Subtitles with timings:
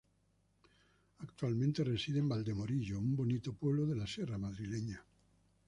[1.19, 5.05] Actualmente reside en Valdemorillo, un bonito pueblo de la sierra madrileña.